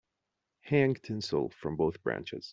Hang 0.61 0.95
tinsel 0.95 1.51
from 1.51 1.75
both 1.77 2.01
branches. 2.01 2.49